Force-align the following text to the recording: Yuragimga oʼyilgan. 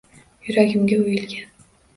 Yuragimga 0.47 0.97
oʼyilgan. 1.01 1.49